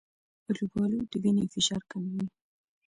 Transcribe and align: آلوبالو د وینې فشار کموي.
آلوبالو 0.49 0.99
د 1.11 1.13
وینې 1.23 1.45
فشار 1.53 1.81
کموي. 1.91 2.25